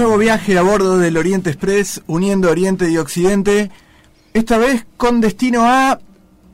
[0.00, 3.70] Nuevo viaje a bordo del Oriente Express, uniendo Oriente y Occidente,
[4.32, 5.98] esta vez con destino a...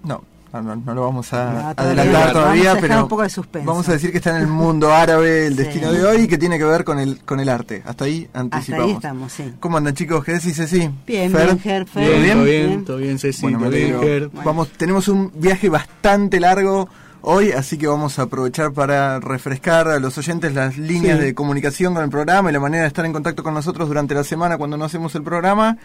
[0.03, 2.33] No, no, no, no lo vamos a No, todavía adelantar no.
[2.33, 3.69] todavía, Vamos a pero un poco de suspenso.
[3.69, 5.63] vamos a decir que está en el mundo árabe el Sí.
[5.63, 7.85] destino de hoy y que tiene que ver con el con el arte.
[7.87, 8.65] Hasta ahí anticipamos.
[8.67, 9.55] Hasta ahí estamos, sí.
[9.61, 10.25] ¿Cómo andan chicos?
[10.25, 10.91] ¿Qué decís Ceci?
[11.07, 11.45] Bien, Fer?
[11.47, 12.05] bien, Ger, Fer.
[12.11, 12.85] ¿Todo Bien, todo bien, Bien.
[12.85, 14.01] todo bien, Ceci, Bueno, bien.
[14.01, 14.31] Ger.
[14.45, 16.89] Vamos, tenemos un viaje bastante largo
[17.27, 21.25] hoy, así que vamos a aprovechar para refrescar a los oyentes las líneas Sí.
[21.27, 24.15] de comunicación con el programa y la manera de estar en contacto con nosotros durante
[24.15, 25.77] la semana cuando no hacemos el programa.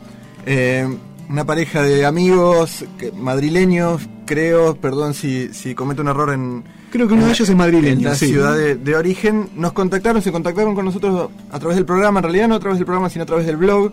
[0.45, 0.87] eh,
[1.29, 7.05] una pareja de amigos que- madrileños, creo, perdón si, si cometo un error en, Creo
[7.07, 8.27] que uno de ellos es madrileño, en la sí.
[8.27, 12.23] ciudad de, de origen, nos contactaron, se contactaron con nosotros a través del programa, en
[12.23, 13.91] realidad no a través del programa, sino a través del blog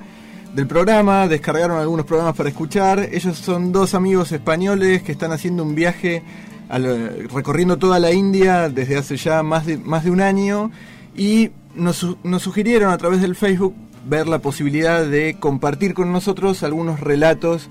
[0.54, 3.08] del programa, descargaron algunos programas para escuchar.
[3.12, 6.22] Ellos son dos amigos españoles que están haciendo un viaje
[6.68, 10.70] recorriendo toda la India desde hace ya más de, más de un año
[11.16, 13.74] y nos, nos sugirieron a través del Facebook
[14.08, 17.68] ver la posibilidad de compartir con nosotros algunos relatos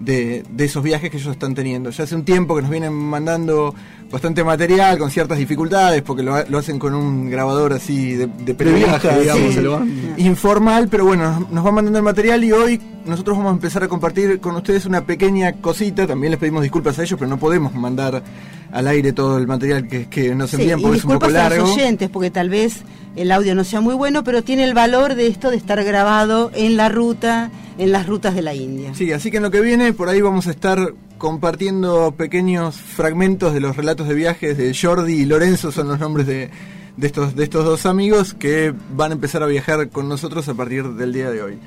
[0.00, 1.90] de, de esos viajes que ellos están teniendo.
[1.90, 3.74] Ya hace un tiempo que nos vienen mandando
[4.10, 8.54] bastante material con ciertas dificultades porque lo, lo hacen con un grabador así de, de
[8.54, 9.82] periodista, viaje, digamos, lo
[10.16, 13.82] informal, pero bueno, nos, nos van mandando el material y hoy nosotros vamos a empezar
[13.84, 16.06] a compartir con ustedes una pequeña cosita.
[16.06, 18.22] También les pedimos disculpas a ellos, pero no podemos mandar
[18.72, 21.26] al aire todo el material que, que nos Sí, envían y porque es un poco
[21.26, 21.66] disculpas a largo.
[21.66, 22.82] los oyentes, porque tal vez
[23.16, 26.50] el audio no sea muy bueno, pero tiene el valor de esto de estar grabado
[26.54, 28.94] en la ruta, en las rutas de la India.
[28.94, 33.54] Sí, así que en lo que viene, por ahí vamos a estar compartiendo pequeños fragmentos
[33.54, 36.50] de los relatos de viajes de Jordi y Lorenzo, son los nombres de,
[36.96, 40.54] de estos, de estos dos amigos que van a empezar a viajar con nosotros a
[40.54, 41.58] partir del día de hoy.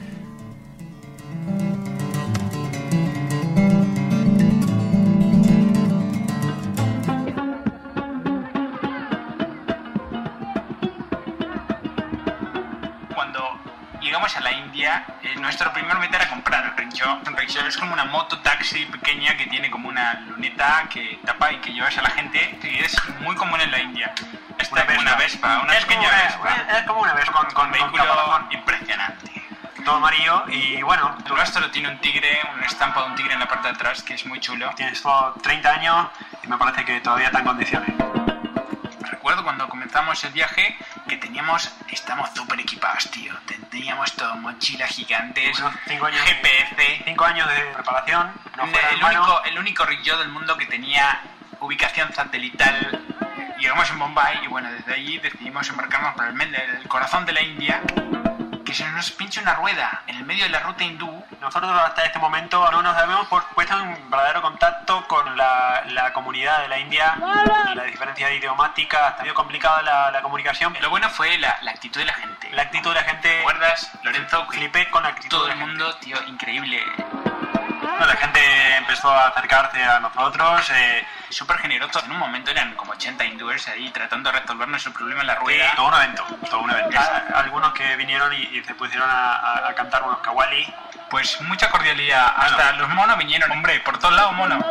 [14.09, 17.19] Llegamos a la India, eh, nuestro primer meta era comprar el rickshaw.
[17.27, 21.51] Un rickshaw es como una moto taxi pequeña que tiene como una luneta que tapa
[21.51, 24.11] y que llevas a la gente y es muy común en la India.
[24.57, 26.77] Esta es una Vespa, una Es pequeña una- Vespa.
[26.79, 29.43] es como una Vespa con- con- vehículo con impresionante.
[29.85, 33.39] todo amarillo y bueno, El nuestro tiene un tigre, una estampa de un tigre en
[33.39, 34.71] la parte de atrás que es muy chulo.
[34.75, 36.07] tienes solo 30 años
[36.43, 37.93] y me parece que todavía está en condiciones.
[39.39, 40.77] Recuerdo cuando comenzamos el viaje
[41.07, 43.33] que teníamos, estamos súper equipados, tío.
[43.71, 47.01] Teníamos todo, mochilas gigantes, Unos cinco años, GPS.
[47.05, 51.21] 5 años de preparación, no fuera el, único, el único rickshaw del mundo que tenía
[51.61, 53.01] ubicación satelital.
[53.57, 57.81] Llegamos en Bombay y bueno, desde allí decidimos embarcarnos por el corazón de la India.
[58.65, 61.18] Que se nos pinche una rueda en el medio de la ruta hindú.
[61.41, 66.11] Nosotros hasta este momento no nos habíamos pu- puesto en verdadero contacto con la, la
[66.11, 67.15] comunidad de la India
[67.71, 70.75] y la diferencia idiomática, ha sido complicada la, la comunicación.
[70.81, 72.49] Lo bueno fue la, la actitud de la gente.
[72.51, 74.45] La actitud de la gente, ¿Te acuerdas, Lorenzo?
[74.47, 75.71] Flipé con la actitud todo de el gente.
[75.71, 76.83] mundo, tío, increíble.
[77.99, 80.69] La gente empezó a acercarse a nosotros.
[80.73, 82.03] eh, Súper generosos.
[82.05, 85.33] En un momento eran como 80 hindúes ahí tratando de resolvernos el problema en la
[85.35, 85.75] Sí, rueda.
[85.75, 86.99] todo un evento, todo un evento.
[86.99, 90.73] A- algunos que vinieron y, y se pusieron a, a- a cantar unos kawali.
[91.09, 92.33] Pues mucha cordialidad.
[92.35, 94.63] Hasta los monos vinieron, hombre, por todos lados monos.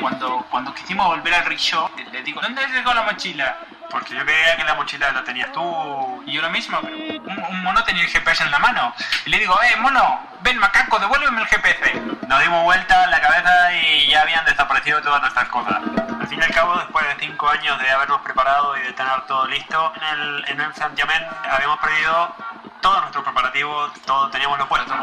[0.00, 3.56] Cuando, cuando quisimos volver al rickshaw, le digo, ¿dónde dejado la mochila?
[3.90, 6.22] Porque yo creía que la mochila la tenías tú.
[6.26, 8.94] Y yo lo mismo, pero un, un mono tenía el GPS en la mano.
[9.26, 12.00] Y le digo, eh, mono, ven macaco, devuélveme el GPS.
[12.26, 15.80] Nos dimos vuelta en la cabeza y ya habían desaparecido todas nuestras cosas.
[16.20, 19.20] Al fin y al cabo, después de cinco años de habernos preparado y de tener
[19.26, 22.34] todo listo, en el, en el Santiamén habíamos perdido
[22.80, 24.96] todos nuestros preparativos, todo teníamos los puestos.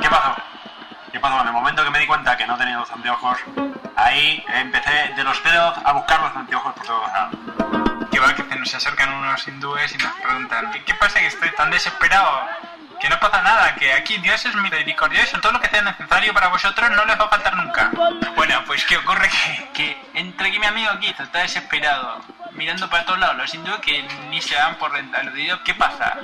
[0.00, 0.36] ¿Qué pasó?
[1.12, 1.40] ¿Qué pasó?
[1.40, 3.38] En el momento que me di cuenta que no tenía los anteojos,
[3.96, 7.34] ahí empecé de los pelos a buscar los anteojos por todos lados.
[8.32, 11.70] Que se nos acercan unos hindúes y nos preguntan, ¿qué, qué pasa que estoy tan
[11.70, 12.40] desesperado?
[13.00, 16.48] Que no pasa nada, que aquí Dios es misericordioso, todo lo que sea necesario para
[16.48, 17.90] vosotros no les va a faltar nunca.
[18.34, 19.28] Bueno, pues ¿qué ocurre?
[19.28, 22.22] Que, que entre que mi amigo aquí está desesperado,
[22.52, 26.16] mirando para todos lados, los hindúes que ni se dan por aludido, ¿qué pasa?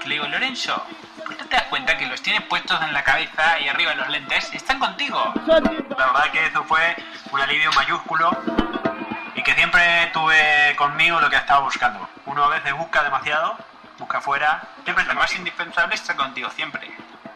[0.00, 0.86] Que le digo, Lorenzo,
[1.26, 3.98] ¿pues no te das cuenta que los tienes puestos en la cabeza y arriba en
[3.98, 4.52] los lentes?
[4.54, 5.34] Están contigo.
[5.46, 6.96] La verdad que eso fue
[7.32, 8.30] un alivio mayúsculo
[9.48, 12.06] que siempre tuve conmigo lo que estaba buscando.
[12.26, 13.56] Uno a veces busca demasiado,
[13.98, 16.90] busca afuera, siempre Lo más indispensable está contigo siempre.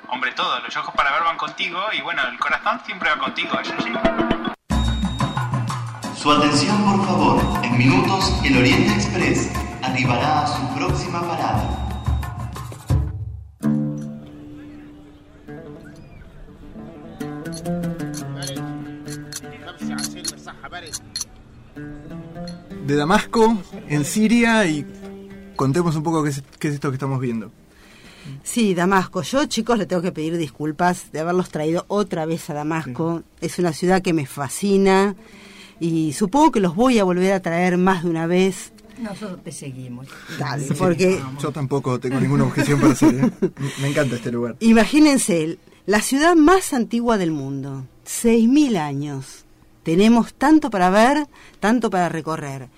[0.08, 3.58] Hombre, todo, los ojos para ver van contigo y bueno, el corazón siempre va contigo,
[3.58, 3.92] eso sí.
[6.14, 7.64] Su atención, por favor.
[7.64, 9.50] En minutos, el Oriente Express
[9.82, 11.82] arribará a su próxima parada.
[22.86, 23.56] De Damasco,
[23.88, 24.84] en Siria, y
[25.56, 27.50] contemos un poco qué es, qué es esto que estamos viendo.
[28.42, 29.22] Sí, Damasco.
[29.22, 33.22] Yo, chicos, le tengo que pedir disculpas de haberlos traído otra vez a Damasco.
[33.40, 35.16] Es una ciudad que me fascina
[35.80, 38.72] y supongo que los voy a volver a traer más de una vez.
[39.00, 40.06] Nosotros te seguimos.
[40.38, 43.14] Dale, porque Yo tampoco tengo ninguna objeción para hacer.
[43.14, 43.50] ¿eh?
[43.80, 44.56] Me encanta este lugar.
[44.60, 49.44] imagínense, la ciudad más antigua del mundo, 6.000 años.
[49.82, 51.26] Tenemos tanto para ver,
[51.61, 52.69] tanto para recorrer.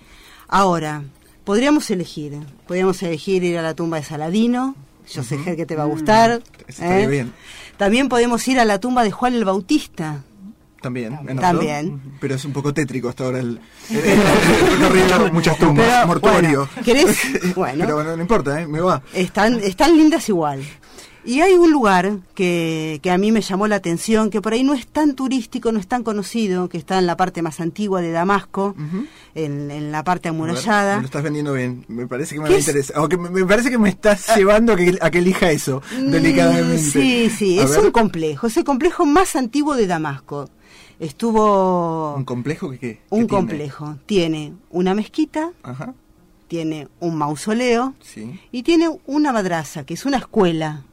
[0.47, 1.03] Ahora,
[1.43, 2.39] podríamos elegir.
[2.67, 4.75] Podríamos elegir ir a la tumba de Saladino.
[5.11, 6.41] Yo sé Ger, que te va a gustar.
[6.67, 7.07] Estaría ¿eh?
[7.07, 7.33] bien.
[7.77, 10.23] También podemos ir a la tumba de Juan el Bautista.
[10.81, 11.17] También.
[11.23, 11.99] ¿me También.
[12.19, 13.59] Pero es un poco tétrico hasta ahora el,
[13.89, 16.69] el, el recorrido, muchas tumbas, Pero, mortuorio.
[16.75, 17.17] bueno, ¿querés?
[17.55, 17.85] Bueno.
[17.85, 18.67] Pero bueno, no importa, ¿eh?
[18.67, 19.01] me va.
[19.13, 20.63] Están, están lindas igual.
[21.25, 24.63] Y hay un lugar que, que a mí me llamó la atención, que por ahí
[24.63, 27.99] no es tan turístico, no es tan conocido, que está en la parte más antigua
[28.01, 28.75] de Damasco,
[29.33, 30.95] en, en la parte ver, amurallada.
[30.97, 31.83] Me lo estás vendiendo bien.
[31.87, 32.67] Me parece que me ¿Qué va a es?
[32.67, 32.99] interesar.
[32.99, 35.81] O que me, me parece que me estás llevando a que, a que elija eso,
[35.99, 36.77] Mm, delicadamente.
[36.79, 40.49] Sí, sí, A es ver, un complejo, es el complejo más antiguo de Damasco.
[40.99, 43.01] Estuvo ¿Un complejo que qué?
[43.09, 43.97] un complejo.
[44.05, 45.93] Tiene una mezquita, Ajá,
[46.47, 48.39] tiene un mausoleo sí.
[48.51, 50.83] y tiene una madraza, que es una escuela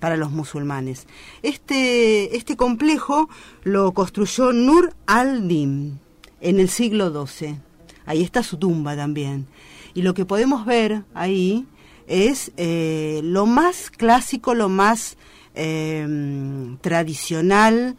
[0.00, 1.06] para los musulmanes.
[1.42, 3.28] Este, este complejo
[3.64, 5.98] lo construyó Nur al-Din
[6.40, 7.58] en el siglo XII.
[8.04, 9.46] Ahí está su tumba también.
[9.94, 11.66] Y lo que podemos ver ahí
[12.06, 15.16] es eh, lo más clásico, lo más
[15.54, 17.96] eh, tradicional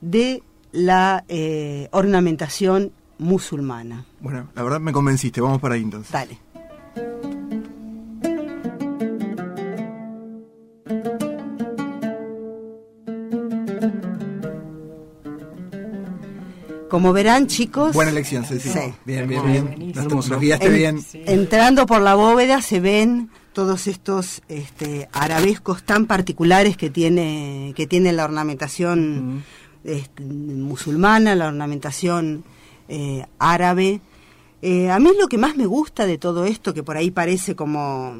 [0.00, 4.04] de la eh, ornamentación musulmana.
[4.20, 5.40] Bueno, la verdad me convenciste.
[5.40, 6.12] Vamos para ahí entonces.
[6.12, 6.38] Dale.
[16.88, 18.68] Como verán, chicos, Buena elección, sí, sí.
[18.70, 18.78] Sí.
[19.04, 19.92] Bien, bien, bien.
[19.94, 21.00] Nos, nos guiaste En- bien.
[21.26, 27.86] entrando por la bóveda se ven todos estos este, arabescos tan particulares que tiene que
[27.86, 29.42] tiene la ornamentación
[29.82, 32.44] este, musulmana, la ornamentación
[32.88, 34.00] eh, árabe.
[34.62, 37.54] Eh, a mí lo que más me gusta de todo esto, que por ahí parece
[37.56, 38.14] como,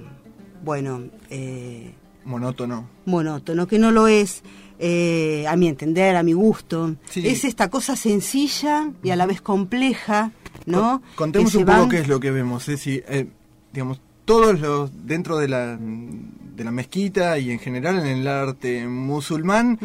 [0.65, 1.93] bueno, eh,
[2.25, 2.89] Monótono.
[3.05, 4.43] monótono, que no lo es,
[4.79, 6.95] eh, a mi entender, a mi gusto.
[7.11, 7.27] Sí.
[7.27, 10.33] Es esta cosa sencilla y a la vez compleja,
[10.67, 11.01] ¿no?
[11.15, 12.63] Con- Contemos un poco van- qué es lo que vemos.
[12.63, 13.27] Es decir, eh,
[13.73, 18.87] digamos, todos los dentro de la, de la mezquita y en general en el arte
[18.89, 19.79] musulmán,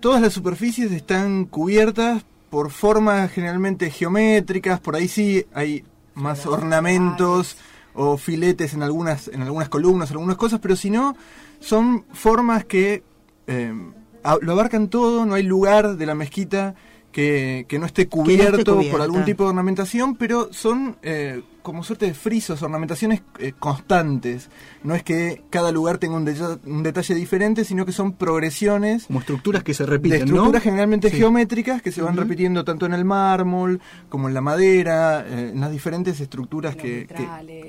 [0.00, 7.56] todas las superficies están cubiertas por formas generalmente geométricas, por ahí sí hay más ornamentos
[7.94, 11.16] o filetes en algunas en algunas columnas, algunas cosas, pero si no
[11.60, 13.02] son formas que
[13.48, 13.72] eh,
[14.40, 16.74] lo abarcan todo, no hay lugar de la mezquita
[17.10, 22.06] que, que no esté cubierto por algún tipo de ornamentación, pero son eh, como suerte
[22.06, 24.48] de frisos, ornamentaciones eh, constantes.
[24.82, 29.06] No es que cada lugar tenga un, deta- un detalle diferente, sino que son progresiones
[29.06, 30.70] Como estructuras que se de repiten, estructuras ¿no?
[30.70, 31.16] generalmente Sí.
[31.18, 35.60] geométricas que se van repitiendo tanto en el mármol como en la madera, eh, en
[35.60, 37.06] las diferentes estructuras Los que,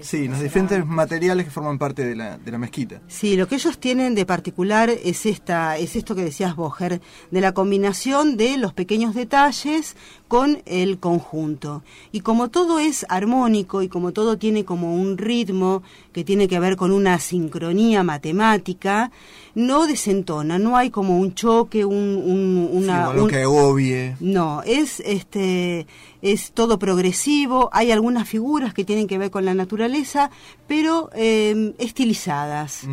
[0.01, 3.01] sí, en los los diferentes materiales que forman parte de la, de la mezquita.
[3.08, 7.01] Sí, lo que ellos tienen de particular es esta, es esto que decías Boger,
[7.32, 9.96] de la combinación de los pequeños detalles
[10.29, 11.81] con el conjunto.
[12.13, 15.83] Y como todo es armónico y como todo tiene como un ritmo
[16.13, 19.12] que tiene que ver con una sincronía matemática,
[19.55, 24.15] no desentona, no hay como un choque, un, un- Sí, una, un- que agobie.
[24.19, 25.88] no, es este
[26.21, 30.29] es todo progresivo, hay algunas figuras que tienen que ver con la naturaleza,
[30.67, 32.83] pero eh, estilizadas.
[32.83, 32.88] Y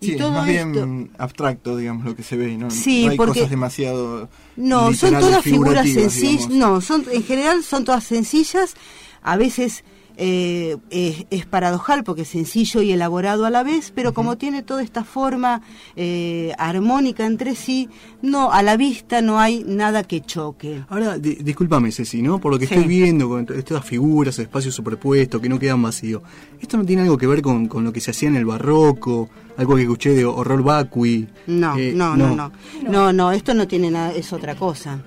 [0.00, 2.56] Sí, todo más bien abstracto, digamos, lo que se ve.
[2.56, 4.28] No, Sí, no hay porque- cosas demasiado.
[4.56, 8.74] No, son todas figuras sencillas, no, son en general son todas sencillas,
[9.22, 9.84] a veces
[10.22, 14.62] eh, es, es paradojal porque es sencillo y elaborado a la vez, pero como tiene
[14.62, 15.62] toda esta forma
[15.96, 17.88] eh, armónica entre sí,
[18.20, 20.82] no a la vista no hay nada que choque.
[20.90, 22.38] Ahora, di- discúlpame, Ceci, ¿no?
[22.38, 22.74] Por lo que Sí.
[22.74, 26.22] estoy viendo con estas figuras, espacios superpuestos que no quedan vacíos.
[26.60, 29.30] ¿Esto no tiene algo que ver con, con lo que se hacía en el barroco?
[29.56, 31.28] Algo que escuché de horror vacui.
[31.46, 32.52] No, Eh, no, no, no,
[32.88, 35.02] no, no, esto no tiene nada, es otra cosa.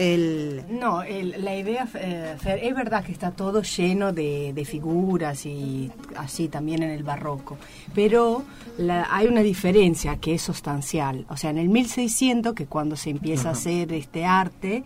[0.00, 4.64] El, No, el- la idea, eh, Fer, es verdad que está todo lleno de, de
[4.64, 7.58] figuras y así también en el barroco,
[7.94, 8.42] pero
[8.78, 11.26] la- hay una diferencia que es sustancial.
[11.28, 14.84] O sea, en el 1600, que cuando se empieza a hacer este arte,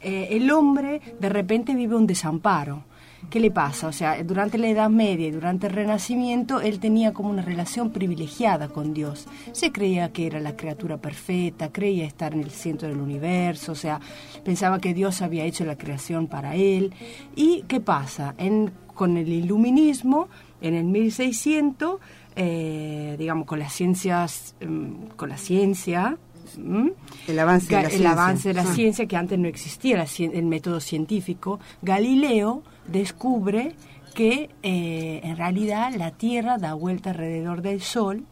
[0.00, 2.84] eh, el hombre de repente vive un desamparo.
[3.30, 3.88] ¿Qué le pasa?
[3.88, 7.90] O sea, durante la Edad Media y durante el Renacimiento, él tenía como una relación
[7.90, 9.26] privilegiada con Dios.
[9.52, 13.74] Se creía que era la criatura perfecta, creía estar en el centro del universo, o
[13.74, 14.00] sea,
[14.44, 16.92] pensaba que Dios había hecho la creación para él.
[17.34, 18.34] ¿Y qué pasa?
[18.36, 20.28] En, con el iluminismo,
[20.60, 22.00] en el 1600,
[22.36, 26.18] eh, digamos, con las ciencias, mm, con la ciencia,
[26.58, 28.10] el avance de la el ciencia.
[28.12, 28.74] avance de la Ah.
[28.74, 33.74] ciencia que antes no existía la el método científico, Galileo descubre
[34.14, 38.24] que eh, en realidad la Tierra da vuelta alrededor del Sol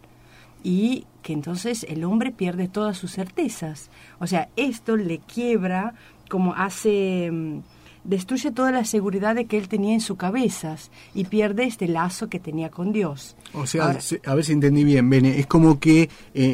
[0.63, 3.91] y que entonces el hombre pierde todas sus certezas.
[4.19, 5.95] O sea, esto le quiebra,
[6.29, 7.61] como hace, mm,
[8.05, 12.29] destruye toda la seguridad de que él tenía en sus cabezas y pierde este lazo
[12.29, 13.37] que tenía con Dios.
[13.53, 16.09] O sea, Ahora- se- a ver si entendí bien, Bene, es como que eh,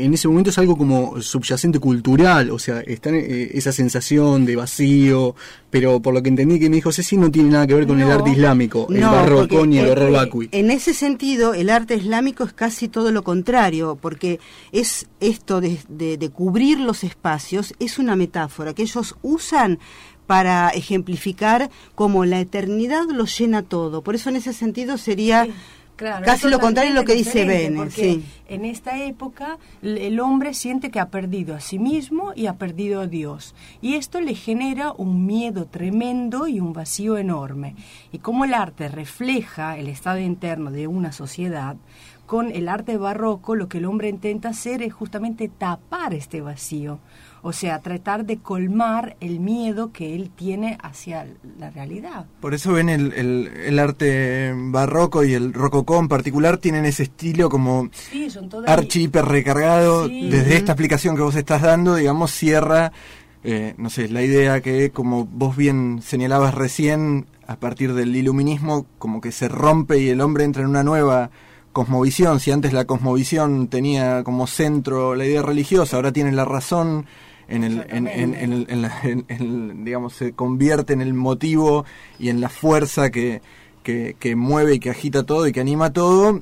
[0.04, 4.56] en ese momento es algo como subyacente cultural, o sea, está eh, esa sensación de
[4.56, 5.34] vacío,
[5.70, 8.00] pero por lo que entendí que me dijo Ceci no tiene nada que ver con
[8.00, 10.48] el arte islámico, el No, ni el horror vacui.
[10.52, 14.40] En ese sentido, el arte islámico es casi todo lo contrario, porque
[14.72, 19.78] es esto de, de- de cubrir los espacios, es una metáfora que ellos usan
[20.26, 24.02] para ejemplificar cómo la eternidad lo llena todo.
[24.02, 25.52] Por eso en ese sentido sería Sí,
[25.96, 27.76] claro, casi lo contrario de lo que dice Bene.
[27.76, 28.24] porque Sí.
[28.48, 33.00] En esta época el hombre siente que ha perdido a sí mismo y ha perdido
[33.00, 33.54] a Dios.
[33.80, 37.74] Y esto le genera un miedo tremendo y un vacío enorme.
[38.12, 41.76] Y como el arte refleja el estado interno de una sociedad,
[42.26, 46.98] con el arte barroco lo que el hombre intenta hacer es justamente tapar este vacío.
[47.42, 51.26] O sea, tratar de colmar el miedo que él tiene hacia
[51.58, 52.26] la realidad.
[52.40, 57.04] Por eso ven el, el, el arte barroco y el rococó en particular tienen ese
[57.04, 58.28] estilo como Sí,
[58.66, 60.08] archi hiper recargado.
[60.08, 60.28] Sí.
[60.30, 62.92] Desde esta explicación que vos estás dando, digamos, cierra,
[63.44, 68.86] eh, no sé, la idea que, como vos bien señalabas recién, a partir del iluminismo,
[68.98, 71.30] como que se rompe y el hombre entra en una nueva
[71.76, 72.40] cosmovisión.
[72.40, 77.04] Si antes la cosmovisión tenía como centro la idea religiosa, ahora tiene la razón.
[77.48, 81.12] En el, en, en- en el- en la- en- en- digamos, se convierte en el
[81.14, 81.84] motivo
[82.18, 83.40] y en la fuerza que,
[83.84, 86.40] que, que mueve y que agita todo y que anima todo,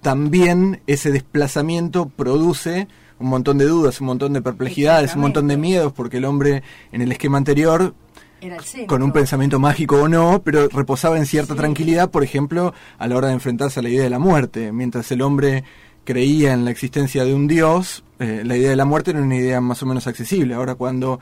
[0.00, 5.56] también ese desplazamiento produce un montón de dudas, un montón de perplejidades, un montón de
[5.56, 7.92] miedos, porque el hombre en el esquema anterior,
[8.40, 8.86] Era el centro.
[8.86, 11.58] con un pensamiento mágico o no, pero reposaba en cierta Sí.
[11.58, 14.72] tranquilidad, por ejemplo, a la hora de enfrentarse a la idea de la muerte.
[14.72, 15.64] Mientras el hombre
[16.04, 19.36] creía en la existencia de un dios, eh, la idea de la muerte era una
[19.36, 20.54] idea más o menos accesible.
[20.54, 21.20] Ahora cuando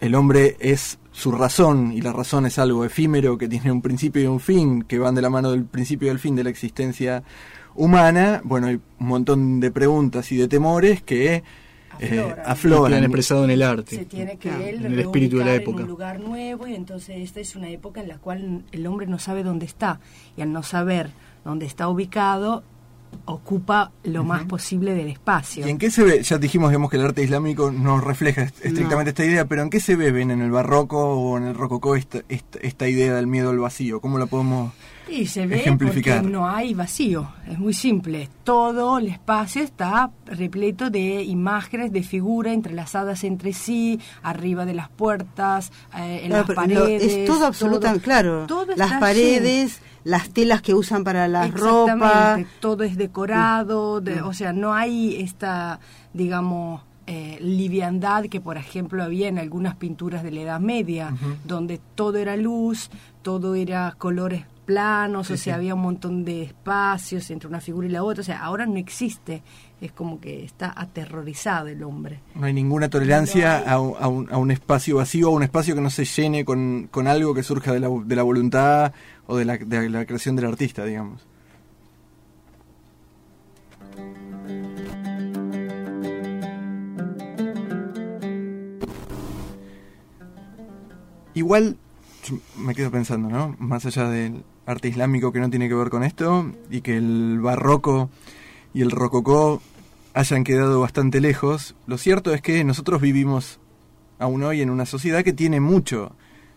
[0.00, 4.22] el hombre es su razón y la razón es algo efímero que tiene un principio
[4.22, 6.50] y un fin, que van de la mano del principio y del fin de la
[6.50, 7.22] existencia
[7.74, 11.42] humana, bueno, hay un montón de preguntas y de temores que
[12.00, 12.34] eh, Afloran.
[12.34, 12.94] que afloran.
[12.94, 13.96] han expresado en el arte.
[13.96, 15.78] se tiene que Claro, él en el espíritu de la época.
[15.78, 19.06] en un lugar nuevo y entonces esta es una época en la cual el hombre
[19.06, 20.00] no sabe dónde está
[20.36, 21.10] y al no saber
[21.44, 22.62] dónde está ubicado
[23.24, 25.66] ocupa lo más posible del espacio.
[25.66, 26.22] ¿Y en qué se ve?
[26.22, 29.70] Ya dijimos digamos, que el arte islámico no refleja est- estrictamente esta idea, pero ¿en
[29.70, 33.14] qué se ve ven en el barroco o en el rococó esta, esta, esta idea
[33.14, 34.00] del miedo al vacío?
[34.00, 34.72] ¿Cómo la podemos
[35.10, 36.18] Y se ve ejemplificar?
[36.18, 38.28] porque no hay vacío, es muy simple.
[38.44, 44.88] Todo el espacio está repleto de imágenes, de figuras entrelazadas entre sí, arriba de las
[44.90, 47.02] puertas, eh, en Claro, las lo- paredes.
[47.02, 48.46] es todo absolutamente claro.
[48.46, 51.92] todo las paredes, las telas que usan para la ropa.
[51.94, 55.80] Exactamente, todo es decorado, de- o sea, no hay esta,
[56.12, 61.80] digamos, eh, liviandad que, por ejemplo, había en algunas pinturas de la Edad Media, donde
[61.94, 62.90] todo era luz,
[63.22, 67.90] todo era colores planos, o sea, había un montón de espacios entre una figura y
[67.90, 69.42] la otra, o sea, ahora no existe,
[69.80, 72.20] es como que está aterrorizado el hombre.
[72.34, 75.74] No hay ninguna tolerancia a, un- a un, a un espacio vacío, a un espacio
[75.74, 78.92] que no se llene con, con algo que surja de la, de la voluntad
[79.26, 81.26] o de la, de la creación del artista, digamos.
[91.34, 91.76] Igual,
[92.56, 93.54] me quedo pensando, ¿no?
[93.58, 97.40] Más allá del arte islámico que no tiene que ver con esto y que el
[97.40, 98.10] barroco
[98.74, 99.62] y el rococó
[100.14, 101.74] hayan quedado bastante lejos.
[101.86, 103.60] Lo cierto es que nosotros vivimos
[104.18, 106.12] aún hoy en una sociedad que tiene mucho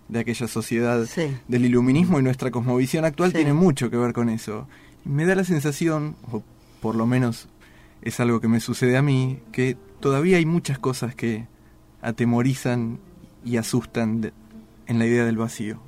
[0.09, 1.35] de aquella sociedad Sí.
[1.47, 3.37] del iluminismo y nuestra cosmovisión actual Sí.
[3.37, 4.67] tiene mucho que ver con eso.
[5.05, 6.43] Y me da la sensación, o
[6.81, 7.47] por lo menos
[8.01, 11.45] es algo que me sucede a mí, que todavía hay muchas cosas que
[12.01, 12.99] atemorizan
[13.45, 14.33] y asustan de-
[14.87, 15.79] en la idea del vacío.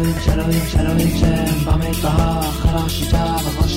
[0.00, 3.69] שלום, שלום, שלום, שהם במטרה, אחלה שיטה, בראש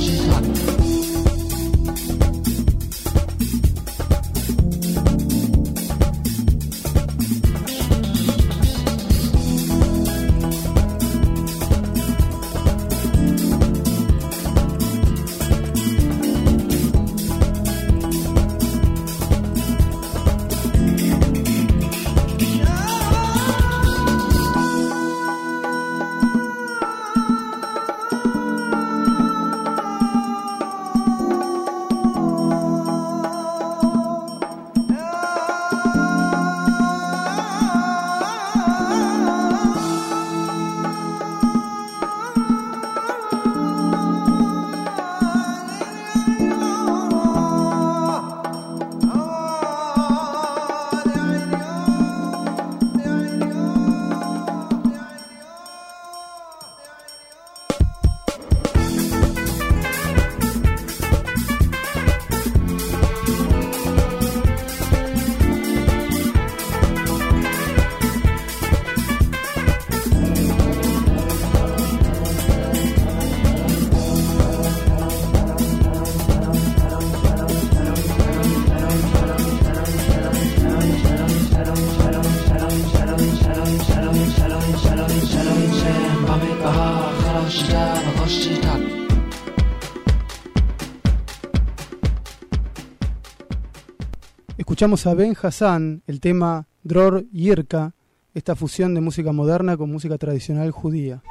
[94.64, 97.96] Escuchamos a Ben Hassan, el tema Dror Yirka,
[98.34, 101.22] esta fusión de música moderna con música tradicional judía.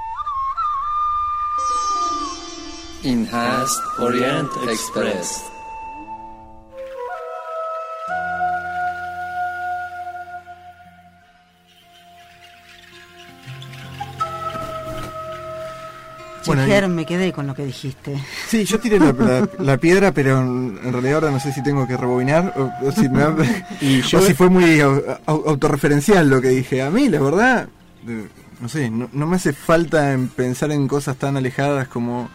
[3.98, 5.51] Orient Express.
[16.56, 18.16] Bueno, me quedé con lo que dijiste.
[18.48, 21.62] Sí, yo tiré la, la- la piedra, pero en, en realidad ahora no sé si
[21.62, 23.22] tengo que rebobinar o, o si, me
[23.80, 26.82] Y yo- o si fue muy au- au- autorreferencial lo que dije.
[26.82, 27.68] A mí, la verdad,
[28.60, 32.28] no sé, no, no me hace falta en pensar en cosas tan alejadas como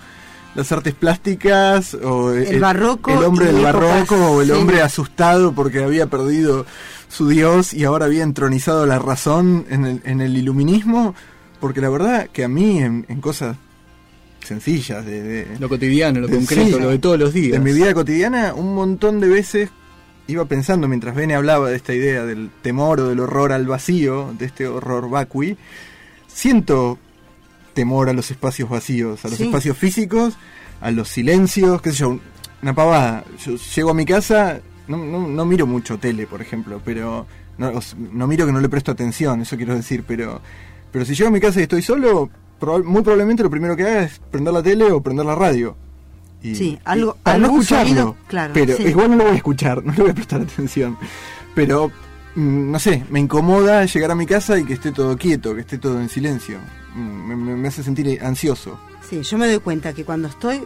[0.56, 4.54] las artes plásticas o El barroco el hombre del barroco o el sí.
[4.54, 6.66] hombre asustado porque había perdido
[7.10, 11.14] su dios y ahora había entronizado la razón en el, en el iluminismo,
[11.60, 13.56] porque la verdad que a mí en, en cosas
[14.48, 17.52] sencillas de, de- Lo cotidiano, lo de- concreto, sí, lo de todos los días.
[17.52, 19.70] de mi vida cotidiana, un montón de veces
[20.28, 24.34] iba pensando mientras Bene hablaba de esta idea del temor o del horror al vacío,
[24.38, 25.58] de este horror vacui,
[26.28, 26.98] siento
[27.74, 29.46] temor a los espacios vacíos, a los Sí.
[29.46, 30.36] espacios físicos,
[30.82, 32.20] a los silencios, qué sé yo,
[32.62, 33.24] una pavada.
[33.46, 37.26] Yo llego a mi casa, no, no, no miro mucho tele, por ejemplo, pero
[37.58, 37.72] no,
[38.12, 40.42] no miro que no le presto atención, eso quiero decir, pero,
[40.92, 42.30] pero si llego a mi casa y estoy solo,
[42.60, 45.76] muy probablemente lo primero que haga es prender la tele o prender la radio.
[46.42, 48.84] Y- Sí, algo- y para no escucharlo, sonido, claro, pero sí.
[48.84, 50.98] igual no lo voy a escuchar, no le voy a prestar atención.
[51.56, 51.92] Pero,
[52.36, 55.62] mm, no sé, me incomoda llegar a mi casa y que esté todo quieto, que
[55.62, 56.60] esté todo en silencio.
[56.96, 58.80] Mm, Me, me- me hace sentir ansioso.
[59.10, 60.62] Sí, yo me doy cuenta que cuando estoy,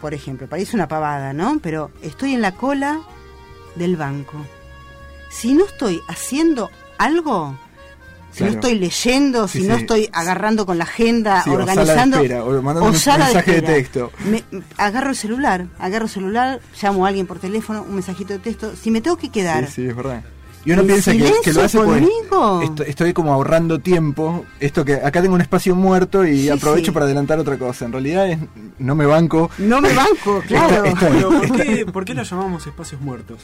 [0.00, 1.58] por ejemplo, parece una pavada, ¿no?
[1.62, 3.00] Pero estoy en la cola
[3.76, 4.38] del banco.
[5.30, 7.56] Si no estoy haciendo algo,
[8.36, 8.52] si Claro.
[8.52, 9.80] no estoy leyendo, Sí, si no sí.
[9.80, 12.92] estoy agarrando con la agenda, Sí, o sala de organizando, espera, o mandando o un
[12.92, 14.12] mensaje de texto.
[14.30, 14.44] Me-
[14.76, 18.74] agarro el celular, agarro el celular, llamo a alguien por teléfono, un mensajito de texto.
[18.76, 20.22] Si me tengo que quedar, Sí, sí, es verdad.
[20.66, 24.44] Y uno ¿En piensa que, que lo hace estoy, estoy como ahorrando tiempo.
[24.58, 26.90] Esto que acá tengo un espacio muerto y Sí, aprovecho sí.
[26.90, 27.84] para adelantar otra cosa.
[27.84, 28.38] En realidad es,
[28.78, 29.48] no me banco.
[29.58, 30.82] no me banco, claro.
[30.98, 33.42] Pero, ¿por qué, por qué lo llamamos espacios muertos?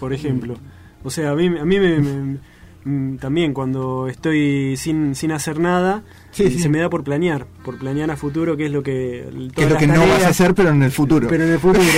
[0.00, 0.56] Por ejemplo.
[1.02, 2.38] O sea, a mí, a mí me, me-
[2.84, 6.02] también cuando estoy sin, sin hacer nada,
[6.34, 6.58] Sí, sí.
[6.58, 9.50] se me da por planear, por planear a futuro qué es lo que...
[9.54, 11.28] que es lo que no vas a hacer, pero en el futuro.
[11.28, 11.84] Pero en el futuro.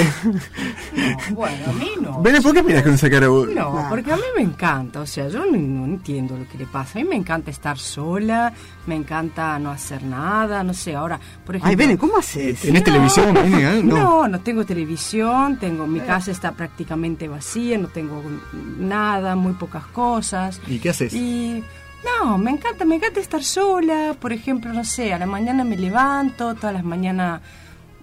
[1.30, 2.20] Bueno, a mí no.
[2.22, 3.28] Ven, ¿por qué miras con esa cara?
[3.28, 3.48] vos?
[3.48, 3.86] No, Ah.
[3.88, 6.98] porque a mí me encanta, o sea, yo no, no entiendo lo que le pasa.
[6.98, 8.52] A mí me encanta estar sola,
[8.86, 11.70] me encanta no hacer nada, no sé, ahora, por ejemplo...
[11.70, 12.60] Ay, Bene, ¿cómo haces?
[12.60, 13.82] ¿Tenés televisión, Bene?
[13.82, 13.96] No.
[13.96, 14.28] No.
[14.28, 18.22] no, tengo televisión, tengo mi casa está prácticamente vacía, no tengo
[18.78, 20.60] nada, muy pocas cosas.
[20.66, 21.12] ¿Y qué haces?
[21.14, 21.62] Y
[22.04, 25.76] no, me encanta, me encanta estar sola, por ejemplo, no sé, a la mañana me
[25.76, 27.40] levanto, todas las mañanas,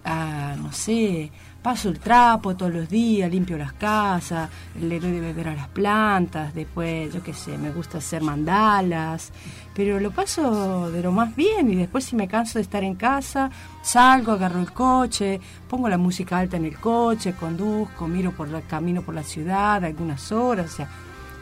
[0.04, 1.32] ah, no sé,
[1.64, 5.70] paso el trapo todos los días, limpio las casas, le doy de beber a las
[5.70, 9.32] plantas, después, yo qué sé, me gusta hacer mandalas,
[9.74, 12.96] pero lo paso de lo más bien y después si me canso de estar en
[12.96, 13.50] casa,
[13.82, 18.66] salgo, agarro el coche, pongo la música alta en el coche, conduzco, miro por el
[18.68, 20.90] camino por la ciudad algunas horas, o sea,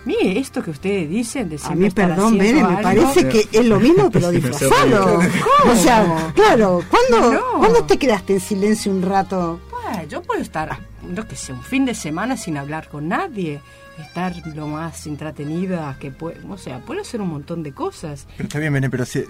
[0.06, 3.80] mire, esto que ustedes dicen de A mí, perdón, Bene, me parece que es lo
[3.80, 5.20] mismo, pero disfrazado.
[5.66, 7.60] O sea, claro, ¿cuándo, No.
[7.60, 9.60] ¿cuándo te quedaste en silencio un rato?
[9.72, 13.62] Bueno, yo puedo estar, no que sé, un fin de semana sin hablar con nadie,
[14.00, 18.28] estar lo más entretenida que puedo, o sea, puedo hacer un montón de cosas.
[18.38, 19.24] Pero está bien, Bene, pero si,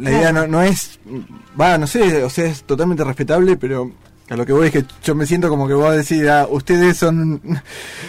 [0.00, 0.98] la idea no, no es.
[1.60, 3.92] Va, no sé, o sea, es totalmente respetable, pero
[4.28, 6.96] a lo que voy es que yo me siento como que vos decís, ah, ustedes
[6.96, 7.40] son,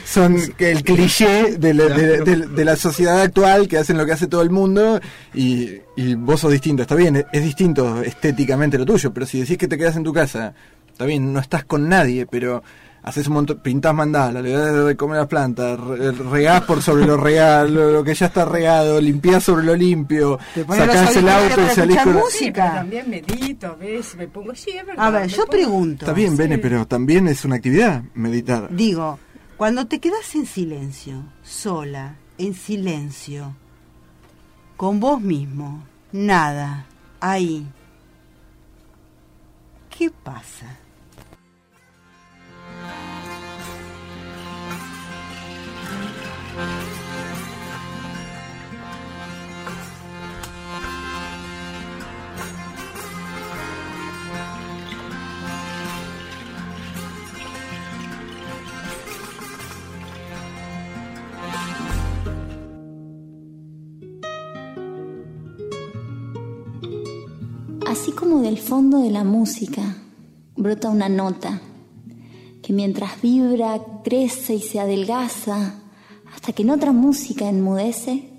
[0.06, 5.00] son el cliché de la, sociedad actual que hacen lo que hace todo el mundo
[5.34, 6.82] y, y vos sos distinto.
[6.82, 10.04] Está bien, es, es distinto estéticamente lo tuyo, pero si decís que te quedas en
[10.04, 10.56] tu casa,
[10.92, 12.64] está bien, no estás con nadie, pero
[13.08, 16.82] haces un montón, pintás mandala, le das de comer a las plantas, re- regás por
[16.82, 21.30] sobre lo regado, lo, lo que ya está regado, limpiás sobre lo limpio, sacás el
[21.30, 22.14] auto y salís con...
[22.14, 22.30] música.
[22.38, 25.06] Sí, pero también medito a veces, me pongo, sí, es verdad.
[25.06, 26.06] A ver, yo pongo- pregunto.
[26.06, 28.68] Está bien, Bene, pero también es una actividad, meditar.
[28.76, 29.20] Digo,
[29.56, 33.56] cuando te quedas en silencio, sola, en silencio,
[34.76, 36.86] con vos mismo, nada,
[37.20, 37.66] ahí,
[39.98, 40.77] ¿qué pasa?
[67.88, 69.96] Así como del fondo de la música
[70.58, 71.62] brota una nota
[72.62, 75.80] que mientras vibra, crece y se adelgaza
[76.34, 78.30] hasta que en otra música enmudece,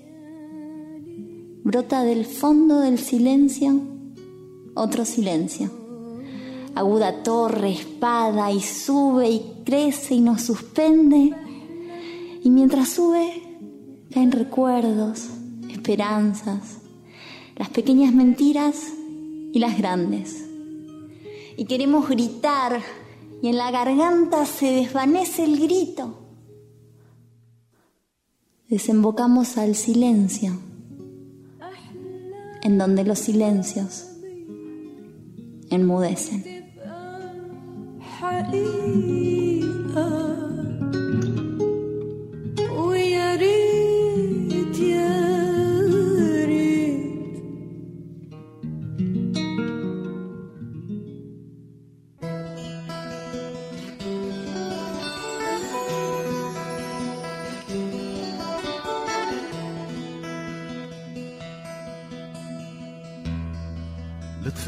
[1.63, 3.81] brota del fondo del silencio
[4.75, 5.71] otro silencio.
[6.75, 11.33] Aguda torre, espada y sube y crece y nos suspende.
[12.43, 13.41] Y mientras sube,
[14.13, 15.27] caen recuerdos,
[15.71, 16.77] esperanzas,
[17.55, 18.93] las pequeñas mentiras
[19.51, 20.45] y las grandes.
[21.57, 22.81] Y queremos gritar
[23.41, 26.19] y en la garganta se desvanece el grito.
[28.67, 30.59] Desembocamos al silencio.
[32.61, 34.07] en donde los silencios
[35.69, 36.43] enmudecen.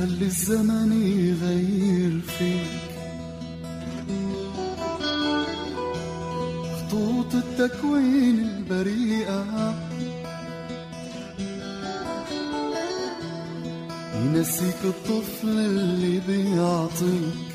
[0.01, 2.81] لا تخلي الزمن يغير فيك.
[6.77, 9.75] خطوط التكوين البريئة.
[14.15, 17.51] ينسيك الطفل اللي بيعطيك.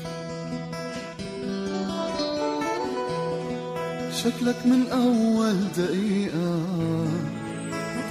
[4.23, 6.59] شكلك من أول دقيقة.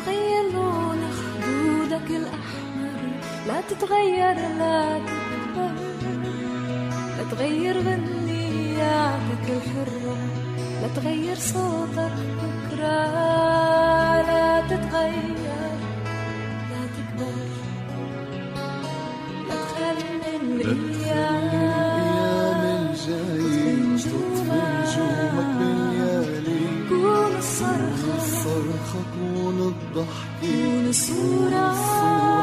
[0.04, 2.65] تغير لون خدودك الأحمر
[3.46, 5.72] لا تتغير لا تكبر
[7.16, 10.16] لا تغير غنياتك الحرة.
[10.82, 13.00] لا تغير صوتك بكرة.
[14.28, 15.76] لا تتغير.
[16.70, 17.36] لا تكبر.
[19.48, 21.82] لا تخلي الأيام
[22.76, 28.16] الجاي تطفي نجومك بالليالي كون الصرخة.
[28.16, 32.35] الصرخة كون الضحكة كون الصورة.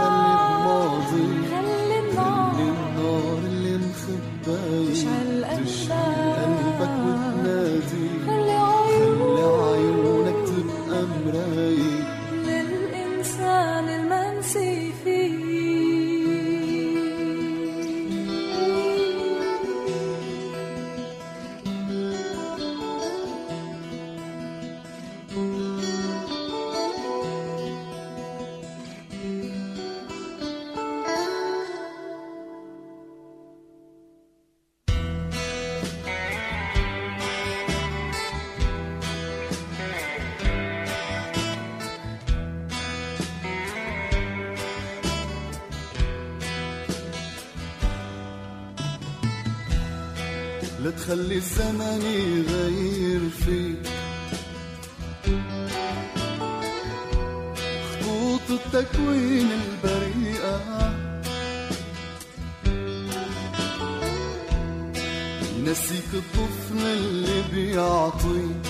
[65.73, 68.65] ينسيك الطفل اللي بيعطيك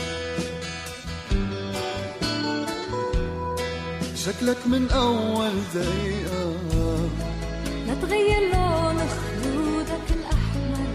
[4.16, 6.56] شكلك من أول دقيقة.
[7.88, 10.88] لا تغير لون خدودك الأحمر.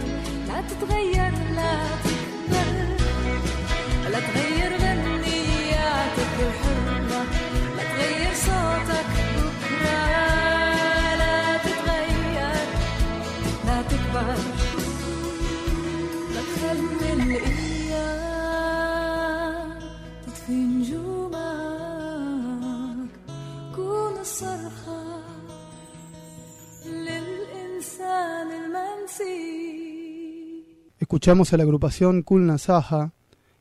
[0.49, 2.73] لا تتغير لا تكبر.
[4.13, 7.23] لا تغير غنياتك الحرة
[7.77, 10.01] لا تغير صوتك بكرة.
[11.19, 12.67] لا تتغير.
[13.67, 14.58] لا تكبر.
[31.08, 33.12] Escuchamos a la agrupación Kulna Saha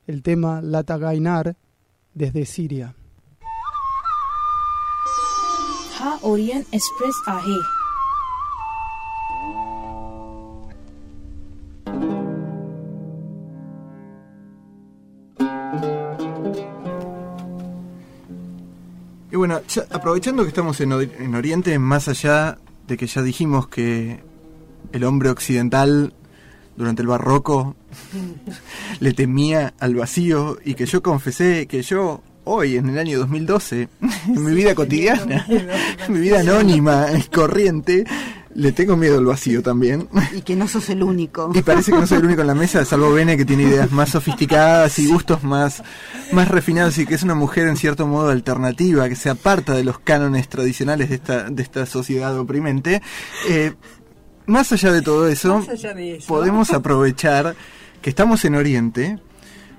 [0.07, 1.55] el tema Lata Gainar
[2.13, 2.93] desde Siria.
[5.99, 7.57] हा Orion express आहे
[19.31, 23.21] Y bueno, ya- aprovechando que estamos en, Ori- en Oriente, más allá de que ya
[23.23, 24.19] dijimos que
[24.91, 26.13] el hombre occidental
[26.78, 27.74] durante el barroco
[29.00, 33.88] le temía al vacío y que yo confesé que yo hoy, en el año 2012,
[34.28, 38.04] en mi vida cotidiana, en mi vida anónima y corriente,
[38.54, 40.08] le tengo miedo al vacío también.
[40.34, 41.50] Y que no sos el único.
[41.54, 43.92] Y parece que no soy el único en la mesa, salvo Bene, que tiene ideas
[43.92, 45.82] más sofisticadas y gustos más,
[46.32, 49.84] más refinados y que es una mujer en cierto modo alternativa, que se aparta de
[49.84, 53.02] los cánones tradicionales de esta, de esta sociedad oprimente.
[53.48, 53.74] Eh,
[54.48, 57.54] más allá de todo eso, de podemos aprovechar
[58.02, 59.18] que estamos en Oriente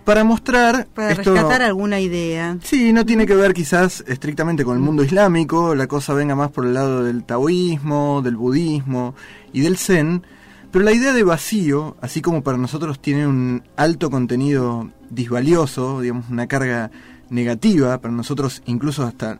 [0.06, 0.88] para mostrar...
[0.96, 2.58] Para esto- rescatar alguna idea.
[2.64, 6.50] Sí, no tiene que ver quizás estrictamente con el mundo islámico, la cosa venga más
[6.52, 9.14] por el lado del taoísmo, del budismo
[9.54, 10.24] y del zen,
[10.72, 16.30] pero la idea de vacío, así como para nosotros tiene un alto contenido disvalioso, digamos,
[16.30, 16.92] una carga
[17.30, 19.40] negativa, para nosotros incluso hasta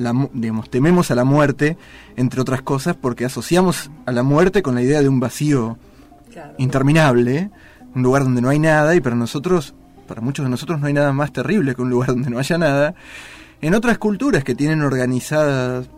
[0.00, 1.76] la, mu- digamos, tememos a la muerte,
[2.16, 5.78] entre otras cosas, porque asociamos a la muerte con la idea de un vacío
[6.58, 7.50] interminable,
[7.94, 9.74] un lugar donde no hay nada y para nosotros,
[10.06, 12.58] para muchos de nosotros no hay nada más terrible que un lugar donde no haya
[12.58, 12.94] nada.
[13.60, 15.88] En otras culturas que tienen organizadas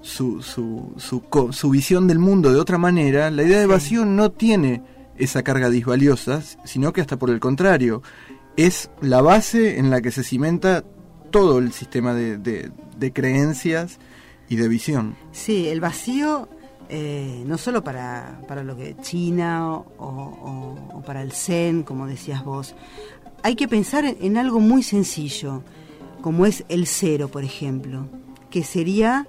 [0.00, 1.22] su, su, su,
[1.52, 4.82] su visión del mundo de otra manera, la idea de vacío no tiene
[5.16, 8.02] esa carga disvaliosa, sino que hasta por el contrario,
[8.56, 10.82] es la base en la que se cimenta
[11.32, 13.98] todo el sistema de, de- creencias
[14.48, 15.16] y de visión.
[15.32, 16.48] Sí, el vacío,
[16.88, 22.76] eh, no solo para, para lo que China o, para el Zen, como decías vos,
[23.42, 25.64] hay que pensar en, algo muy sencillo,
[26.20, 28.06] como es el cero, por ejemplo,
[28.50, 29.26] que sería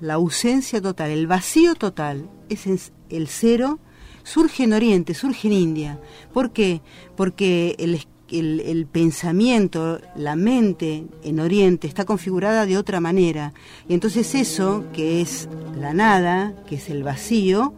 [0.00, 2.66] la ausencia total, el vacío total, es
[3.08, 3.78] el cero,
[4.22, 5.98] surge en Oriente, surge en India.
[6.34, 6.82] ¿Por qué?
[7.16, 13.52] Porque el, el- el pensamiento, la mente en Oriente está configurada de otra manera.
[13.88, 17.74] Y entonces eso, que es la nada, que es el vacío,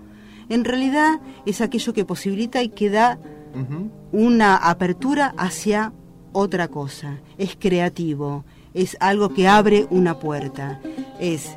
[0.49, 3.19] en realidad es aquello que posibilita y que da
[4.13, 5.93] una apertura hacia
[6.33, 7.19] otra cosa.
[7.39, 10.81] Es creativo, es algo que abre una puerta.
[11.19, 11.51] Es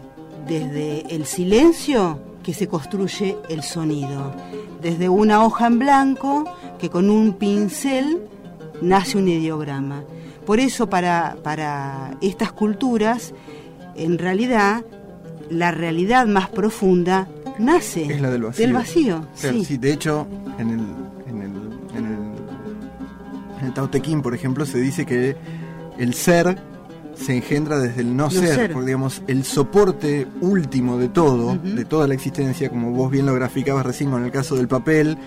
[0.48, 4.34] desde el silencio que se construye el sonido.
[4.82, 6.44] Desde una hoja en blanco
[6.80, 8.22] que con un pincel
[8.84, 10.04] nace un ideograma.
[10.46, 13.34] Por eso para, para estas culturas,
[13.96, 14.84] en realidad,
[15.50, 17.28] la realidad más profunda
[17.60, 18.66] nace Es la del vacío.
[18.66, 19.66] Del vacío, Claro, sí.
[19.66, 20.80] sí, de hecho, en el,
[21.28, 21.52] en el,
[21.98, 25.36] en el, en el Tao Te Ching, por ejemplo, se dice que
[25.98, 26.58] el ser
[27.16, 28.72] se engendra desde el no, No ser, ser.
[28.74, 33.36] porque digamos, el soporte último de todo, de toda la existencia, como vos bien lo
[33.36, 35.18] graficabas recién con el caso del papel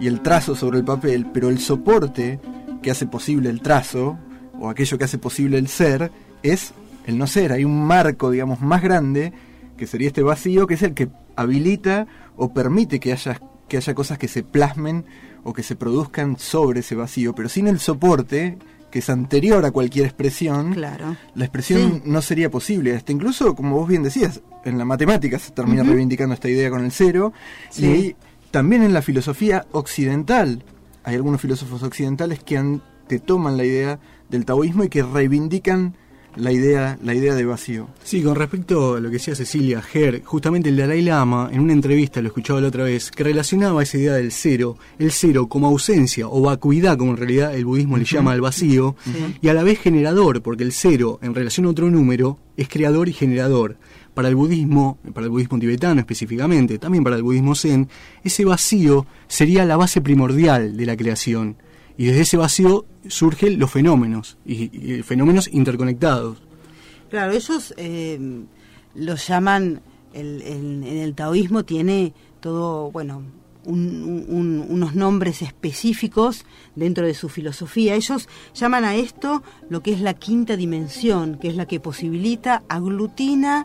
[0.00, 2.40] y el trazo sobre el papel, pero el soporte
[2.88, 4.16] que hace posible el trazo,
[4.58, 6.10] o aquello que hace posible el ser,
[6.42, 6.72] es
[7.06, 7.52] el no ser.
[7.52, 9.30] Hay un marco, digamos, más grande,
[9.76, 13.94] que sería este vacío, que es el que habilita o permite que haya, que haya
[13.94, 15.04] cosas que se plasmen
[15.44, 18.56] o que se produzcan sobre ese vacío, pero sin el soporte,
[18.90, 21.14] que es anterior a cualquier expresión, Claro.
[21.34, 22.02] la expresión Sí.
[22.06, 22.96] no sería posible.
[22.96, 26.82] Hasta incluso, como vos bien decías, en la matemática se termina reivindicando esta idea con
[26.82, 27.34] el cero,
[27.68, 27.84] Sí.
[27.86, 28.16] y
[28.50, 30.64] también en la filosofía occidental.
[31.08, 35.94] Hay algunos filósofos occidentales que han, te toman la idea del taoísmo y que reivindican
[36.36, 37.88] la idea, la idea de vacío.
[38.04, 41.72] Sí, con respecto a lo que decía Cecilia Ger, justamente el Dalai Lama, en una
[41.72, 45.66] entrevista, lo escuchaba la otra vez, que relacionaba esa idea del cero, el cero como
[45.66, 48.94] ausencia o vacuidad, como en realidad el budismo le llama al vacío,
[49.40, 53.08] y a la vez generador, porque el cero, en relación a otro número, es creador
[53.08, 53.78] y generador.
[54.18, 57.88] Para el budismo, para el budismo tibetano específicamente, también para el budismo zen,
[58.24, 61.54] ese vacío sería la base primordial de la creación.
[61.96, 66.42] Y desde ese vacío surgen los fenómenos, y, fenómenos interconectados.
[67.10, 68.18] Claro, ellos eh,
[68.96, 73.22] los llaman, el, el- en el taoísmo tiene todo, bueno,
[73.66, 77.94] un- un- unos nombres específicos dentro de su filosofía.
[77.94, 82.64] Ellos llaman a esto lo que es la quinta dimensión, que es la que posibilita,
[82.68, 83.64] aglutina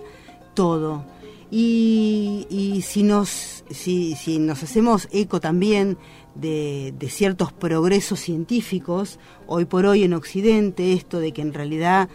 [0.54, 1.06] todo.
[1.52, 6.00] Y, si, nos, si, si nos hacemos eco también
[6.34, 12.10] de, de ciertos progresos científicos, hoy por hoy en Occidente, esto de que en realidad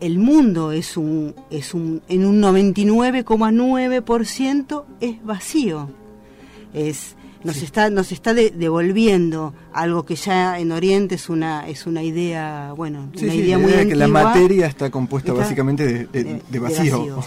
[0.00, 5.88] el mundo es un, es un, en un 99,9% es vacío.
[6.72, 11.86] Es, nos está, nos está de- devolviendo algo que ya en Oriente es una, es
[11.86, 14.24] una idea, bueno, Sí, una sí, idea la muy idea de que la antigua.
[14.24, 17.20] materia está compuesta Está- básicamente de, de- de- de de vacío.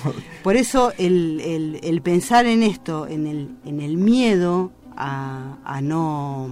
[0.43, 5.81] Por eso el, el- el pensar en esto, en el, en el miedo a, a
[5.81, 6.49] no,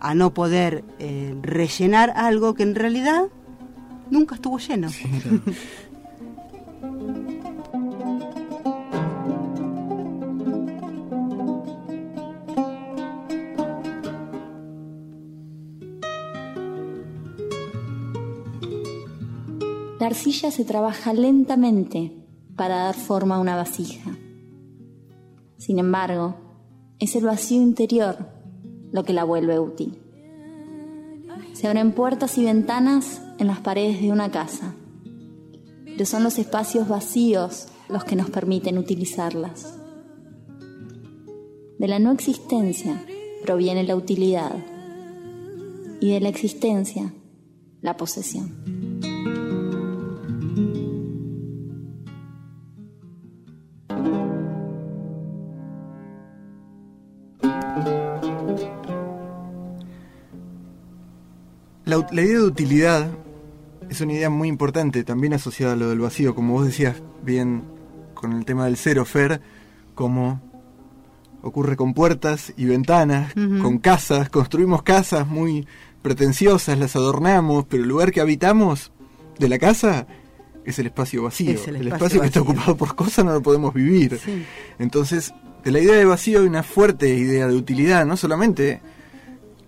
[0.00, 3.24] a no poder eh, rellenar algo que en realidad
[4.10, 4.88] nunca estuvo lleno.
[20.02, 22.10] La arcilla se trabaja lentamente
[22.56, 24.18] para dar forma a una vasija.
[25.58, 26.34] Sin embargo,
[26.98, 28.16] es el vacío interior
[28.90, 29.96] lo que la vuelve útil.
[31.52, 34.74] Se abren puertas y ventanas en las paredes de una casa,
[35.84, 39.78] pero son los espacios vacíos los que nos permiten utilizarlas.
[41.78, 43.06] De la no existencia
[43.44, 44.56] proviene la utilidad
[46.00, 47.14] y de la existencia
[47.82, 48.91] la posesión.
[61.92, 63.10] La, idea de utilidad
[63.90, 67.64] es una idea muy importante, también asociada a lo del vacío, como vos decías bien
[68.14, 69.42] con el tema del cero, Fer,
[69.94, 70.40] como
[71.42, 75.68] ocurre con puertas y ventanas, con casas, construimos casas muy
[76.00, 78.90] pretenciosas, las adornamos, pero el lugar que habitamos
[79.38, 80.06] de la casa
[80.64, 81.50] es el espacio vacío.
[81.50, 84.18] Es el el espacio que está ocupado por cosas no lo podemos vivir.
[84.24, 84.46] Sí.
[84.78, 88.06] Entonces, de la idea de vacío hay una fuerte idea de utilidad.
[88.06, 88.80] No solamente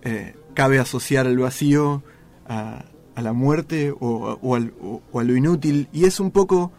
[0.01, 2.01] eh, cabe asociar el vacío
[2.47, 2.85] a,
[3.15, 5.87] a la muerte o, o al- o- o a lo inútil.
[5.93, 6.71] Y es un poco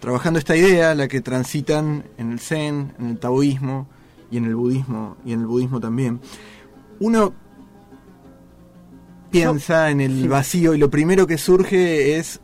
[0.00, 3.86] trabajando esta idea la que transitan en el Zen, en el taoísmo
[4.30, 6.20] y en el budismo, y en el budismo también.
[7.00, 7.32] Uno
[9.30, 12.40] piensa en el vacío y lo primero que surge es,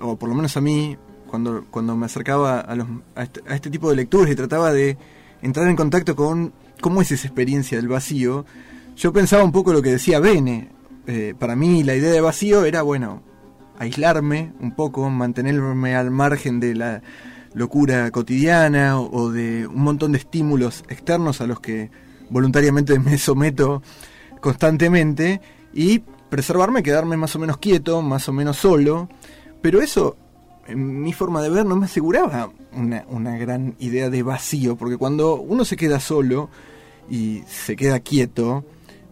[0.00, 0.96] o por lo menos a mí,
[1.26, 4.72] cuando, cuando me acercaba a, los, a, este, a este tipo de lecturas y trataba
[4.72, 4.96] de
[5.42, 8.44] entrar en contacto con cómo es esa experiencia del vacío,
[8.96, 10.70] yo pensaba un poco lo que decía Bene.
[11.10, 13.22] Eh, para mí la idea de vacío era, bueno,
[13.78, 17.02] aislarme un poco, mantenerme al margen de la
[17.54, 21.90] locura cotidiana o, de un montón de estímulos externos a los que
[22.28, 23.82] voluntariamente me someto
[24.42, 25.40] constantemente
[25.72, 29.08] y preservarme, quedarme más o menos quieto, más o menos solo,
[29.62, 30.14] pero eso
[30.66, 32.50] en mi forma de ver no me aseguraba
[33.08, 36.50] una gran idea de vacío, porque cuando uno se queda solo
[37.08, 38.66] y se queda quieto,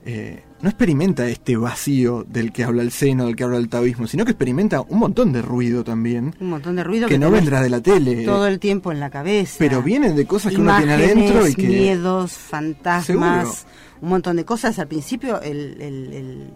[0.07, 4.07] eh, no experimenta este vacío del que habla el seno, del que habla el taoísmo,
[4.07, 7.61] sino que experimenta un montón de ruido también, Un montón de ruido que no vendrá
[7.61, 9.57] de la tele, todo el tiempo en la cabeza.
[9.59, 11.67] pero vienen de cosas que uno tiene adentro y que...
[11.67, 13.53] miedos, fantasmas, Seguro.
[14.01, 14.79] un montón de cosas.
[14.79, 16.51] Al principio, el, el- el-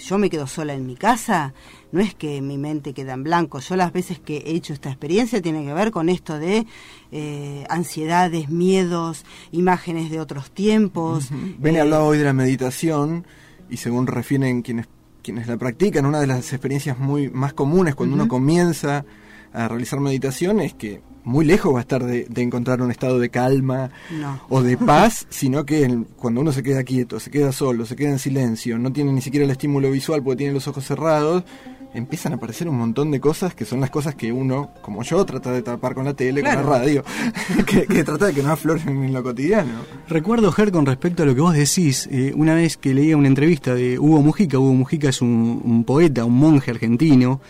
[0.00, 1.54] yo me quedo sola en mi casa,
[1.92, 3.60] no es que mi mente queda en blanco.
[3.60, 6.66] Yo las veces que he hecho esta experiencia tiene que ver con esto de
[7.12, 11.30] eh, ansiedades, miedos, imágenes de otros tiempos.
[11.58, 13.26] Bene Eh, hablaba hoy de la meditación
[13.68, 14.86] y según refieren quienes,
[15.22, 19.04] quienes la practican, una de las experiencias muy más comunes cuando uno comienza
[19.52, 23.18] a realizar meditación es que muy lejos va a estar de, de encontrar un estado
[23.18, 23.90] de calma
[24.20, 24.40] No.
[24.48, 27.96] o de paz, sino que el- cuando uno se queda quieto, se queda solo, se
[27.96, 31.44] queda en silencio, no tiene ni siquiera el estímulo visual porque tiene los ojos cerrados,
[31.92, 35.24] empiezan a aparecer un montón de cosas que son las cosas que uno, como yo,
[35.26, 36.62] trata de tapar con la tele, Claro.
[36.62, 37.04] con la radio,
[37.66, 39.72] que, que trata de que no afloren en lo cotidiano.
[40.08, 43.26] Recuerdo, Ger, con respecto a lo que vos decís, eh, una vez que leía una
[43.28, 47.40] entrevista de Hugo Mujica, Hugo Mujica es un, un poeta, un monje argentino,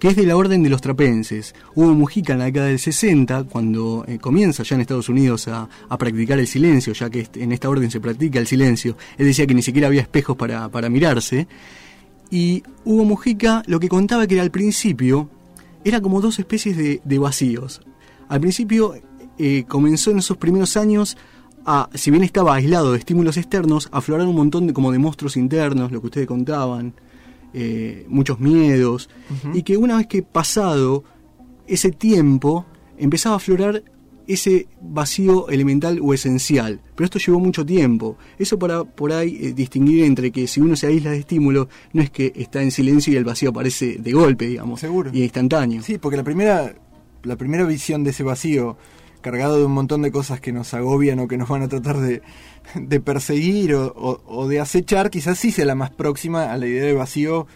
[0.00, 1.54] que es de la orden de los trapenses.
[1.74, 5.68] Hugo Mujica en la década del 60, cuando eh, comienza ya en Estados Unidos a,
[5.88, 9.46] a practicar el silencio, ya que en esta orden se practica el silencio, él decía
[9.46, 11.46] que ni siquiera había espejos para, para mirarse,
[12.30, 15.28] y Hugo Mujica lo que contaba que era al principio,
[15.84, 17.82] era como dos especies de, de vacíos.
[18.28, 18.94] Al principio
[19.38, 21.16] eh, comenzó en esos primeros años
[21.66, 24.98] a, si bien estaba aislado de estímulos externos, a aflorar un montón de, como de
[24.98, 26.94] monstruos internos, lo que ustedes contaban,
[27.54, 29.08] eh, muchos miedos,
[29.54, 31.04] y que una vez que pasado
[31.66, 32.66] ese tiempo,
[32.98, 33.82] empezaba a aflorar
[34.26, 36.80] ese vacío elemental o esencial.
[36.94, 38.16] Pero esto llevó mucho tiempo.
[38.38, 42.02] Eso para por ahí eh, distinguir entre que si uno se aísla de estímulo, no
[42.02, 45.10] es que está en silencio y el vacío aparece de golpe, digamos, Seguro.
[45.12, 45.82] y instantáneo.
[45.82, 46.74] Sí, porque la primera,
[47.24, 48.76] la primera visión de ese vacío,
[49.20, 51.98] cargado de un montón de cosas que nos agobian o que nos van a tratar
[51.98, 52.22] de,
[52.74, 56.66] de perseguir o, o- o de acechar, quizás sí sea la más próxima a la
[56.66, 57.46] idea de vacío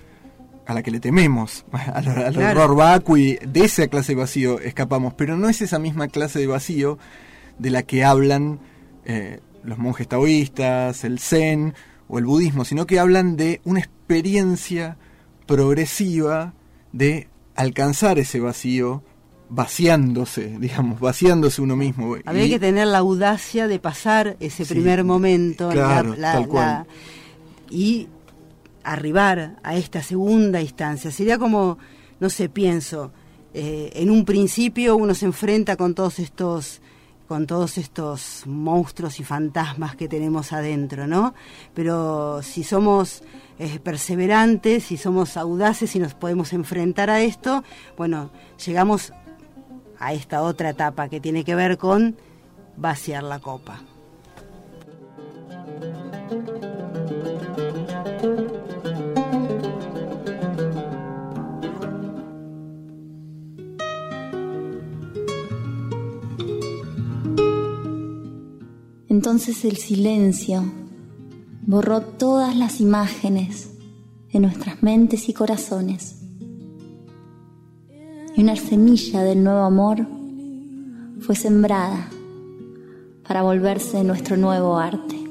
[0.66, 2.62] a la que le tememos, al, al Claro.
[2.64, 6.46] horror vacui, de esa clase de vacío escapamos, pero no es esa misma clase de
[6.46, 6.98] vacío
[7.58, 8.60] de la que hablan
[9.04, 11.74] eh, los monjes taoístas, el zen
[12.08, 14.96] o el budismo, sino que hablan de una experiencia
[15.46, 16.52] progresiva
[16.92, 19.02] de alcanzar ese vacío
[19.50, 22.16] vaciándose, digamos, vaciándose uno mismo.
[22.24, 26.32] Habría Y- que tener la audacia de pasar ese Sí, primer momento la- claro, la-
[26.32, 26.64] tal cual.
[26.66, 26.86] la-
[27.70, 28.08] y
[28.82, 31.10] arribar a esta segunda instancia.
[31.10, 31.78] Sería como,
[32.20, 33.12] no sé, pienso,
[33.54, 36.80] eh, en un principio uno se enfrenta con todos estos
[37.26, 41.32] con todos estos monstruos y fantasmas que tenemos adentro, ¿no?
[41.72, 43.22] Pero si somos
[43.58, 47.64] eh, perseverantes, si somos audaces y nos podemos enfrentar a esto,
[47.96, 48.30] bueno,
[48.66, 49.12] llegamos
[49.98, 52.16] a esta otra etapa que tiene que ver con
[52.76, 53.80] vaciar la copa.
[69.08, 70.64] Entonces el silencio
[71.62, 73.70] borró todas las imágenes
[74.32, 76.23] de nuestras mentes y corazones.
[78.36, 80.06] Y una semilla del nuevo amor
[81.20, 82.08] fue sembrada
[83.26, 85.23] para volverse nuestro nuevo arte.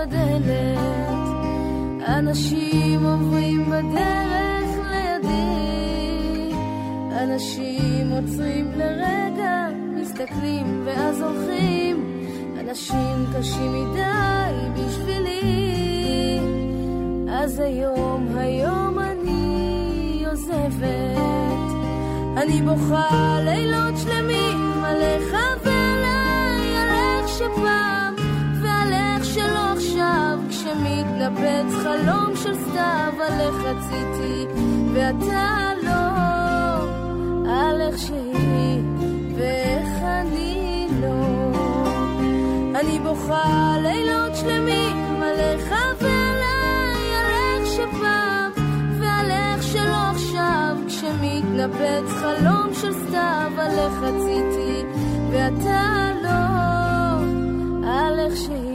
[0.00, 0.78] בדלת.
[2.18, 6.52] אנשים עוברים בדרך לידי,
[7.22, 12.06] אנשים עוצרים לרגע, מסתכלים ואז הולכים.
[12.60, 16.38] אנשים קשים מדי בשבילי
[17.32, 21.70] אז היום, היום אני עוזבת
[22.36, 25.49] אני בוכה לילות שלמים עליך
[31.20, 34.46] כשמתנפץ חלום של סתיו על איך רציתי
[34.94, 36.20] ואתה לא
[37.50, 38.82] על איך שהיא
[39.36, 41.52] ואיך אני לא.
[42.80, 48.50] אני בוכה לילות שלמים עליך ועליי, על איך שפעם
[49.00, 54.82] ועל איך שלא עכשיו, כשמתנפץ חלום של סתיו על איך רציתי
[55.30, 56.30] ואתה לא,
[57.90, 58.69] על איך שהיא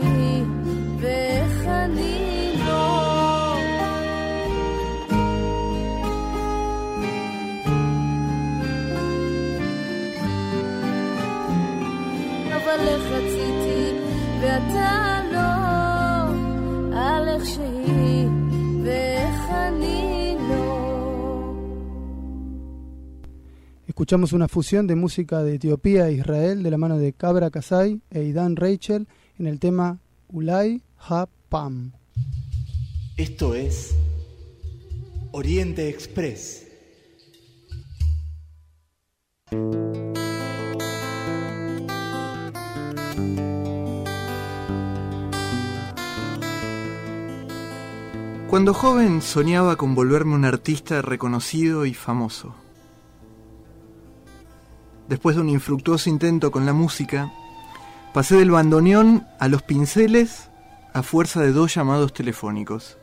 [23.96, 28.02] Escuchamos una fusión de música de Etiopía e Israel de la mano de Cabra Kasai
[28.10, 31.92] e Idan Rachel en el tema Ulay Ha Pam.
[33.16, 33.96] Esto es
[35.30, 36.66] Oriente Express.
[48.46, 52.65] Cuando joven soñaba con volverme un artista reconocido y famoso.
[55.08, 57.32] Después de un infructuoso intento con la música,
[58.12, 60.50] pasé del bandoneón a los pinceles
[60.92, 62.98] a fuerza de dos llamados telefónicos.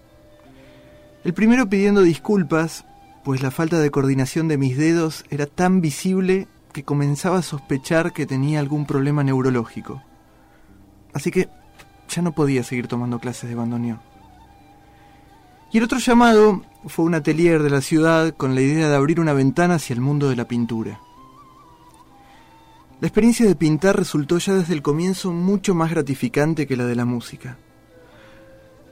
[1.24, 2.86] El primero pidiendo disculpas,
[3.24, 8.12] pues la falta de coordinación de mis dedos era tan visible que comenzaba a sospechar
[8.12, 10.02] que tenía algún problema neurológico.
[11.14, 11.48] Así que
[12.10, 14.02] ya no podía seguir tomando clases de bandoneón.
[15.72, 19.20] Y el otro llamado fue un atelier de la ciudad con la idea de abrir
[19.20, 21.00] una ventana hacia el mundo de la pintura.
[23.04, 26.96] La experiencia de pintar resultó ya desde el comienzo mucho más gratificante que la de
[26.96, 27.58] la música.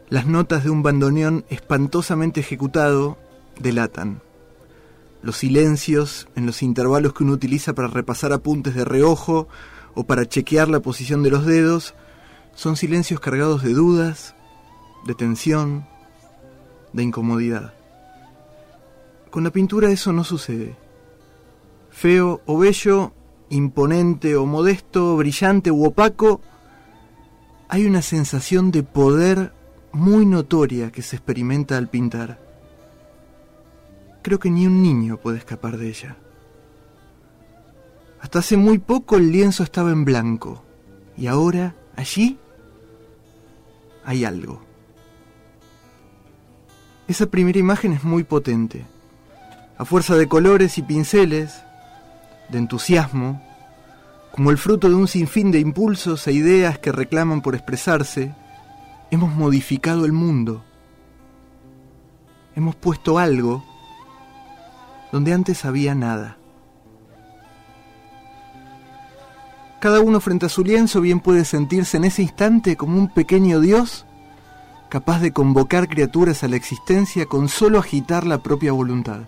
[0.10, 3.18] Las notas de un bandoneón espantosamente ejecutado
[3.58, 4.22] delatan.
[5.24, 9.48] Los silencios en los intervalos que uno utiliza para repasar apuntes de reojo
[9.94, 11.94] o para chequear la posición de los dedos
[12.54, 14.36] son silencios cargados de dudas,
[15.06, 15.88] de tensión,
[16.92, 17.74] de incomodidad.
[19.30, 20.76] Con la pintura eso no sucede.
[21.92, 23.14] Feo o bello,
[23.52, 26.42] imponente o modesto, brillante u opaco,
[27.70, 29.54] hay una sensación de poder
[29.92, 32.40] muy notoria que se experimenta al pintar.
[34.22, 36.18] Creo que ni un niño puede escapar de ella.
[38.22, 40.64] Hasta hace muy poco el lienzo estaba en blanco
[41.18, 42.38] y ahora allí
[44.06, 44.62] hay algo.
[47.08, 48.86] Esa primera imagen es muy potente.
[49.78, 51.64] A fuerza de colores y pinceles,
[52.52, 53.42] de entusiasmo,
[54.32, 58.34] como el fruto de un sinfín de impulsos e ideas que reclaman por expresarse,
[59.10, 60.64] hemos modificado el mundo.
[62.56, 63.64] Hemos puesto algo
[65.12, 66.38] donde antes había nada.
[69.82, 73.60] Cada uno frente a su lienzo bien puede sentirse en ese instante como un pequeño
[73.60, 74.06] dios
[74.90, 79.22] capaz de convocar criaturas a la existencia con solo agitar la propia voluntad.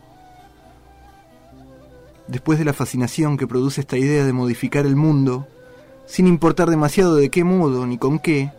[2.27, 5.47] Después de la fascinación que produce esta idea de modificar el mundo,
[6.05, 8.51] sin importar demasiado de qué modo ni con qué,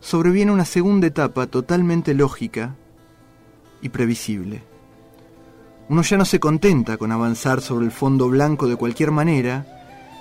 [0.00, 2.76] sobreviene una segunda etapa totalmente lógica
[3.82, 4.62] y previsible.
[5.88, 9.66] Uno ya no se contenta con avanzar sobre el fondo blanco de cualquier manera,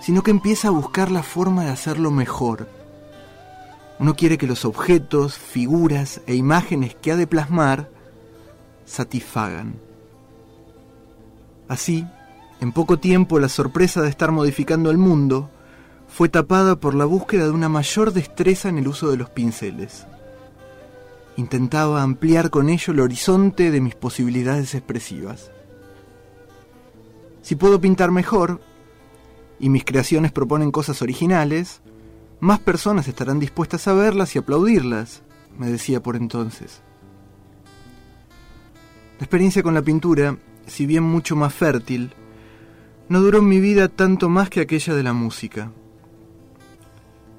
[0.02, 2.68] sino que empieza a buscar la forma de hacerlo mejor.
[4.00, 7.90] Uno quiere que los objetos, figuras e imágenes que ha de plasmar
[8.86, 9.85] satisfagan.
[11.68, 12.08] Así,
[12.62, 15.50] en poco tiempo la sorpresa de estar modificando el mundo
[16.08, 20.06] fue tapada por la búsqueda de una mayor destreza en el uso de los pinceles.
[21.38, 25.52] Intentaba ampliar con ello el horizonte de mis posibilidades expresivas.
[27.42, 28.62] Si puedo pintar mejor,
[29.60, 31.82] y mis creaciones proponen cosas originales,
[32.40, 35.24] más personas estarán dispuestas a verlas y aplaudirlas,
[35.58, 36.82] me decía por entonces.
[39.20, 40.38] La experiencia con la pintura,
[40.68, 42.12] si bien mucho más fértil,
[43.08, 45.72] no duró mi vida tanto más que aquella de la música.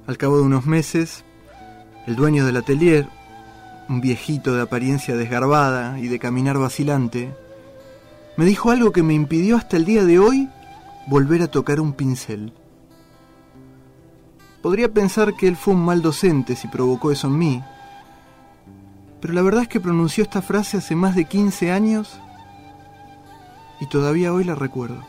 [0.05, 1.25] Al cabo de unos meses,
[2.05, 3.07] el dueño del atelier,
[3.89, 7.35] un viejito de apariencia desgarbada y de caminar vacilante,
[8.37, 10.49] me dijo algo que me impidió hasta el día de hoy
[11.07, 12.53] volver a tocar un pincel.
[14.61, 17.63] Podría pensar que él fue un mal docente si provocó eso en mí,
[19.19, 22.19] pero la verdad es que pronunció esta frase hace más de 15 años
[23.79, 25.03] y todavía hoy la recuerdo.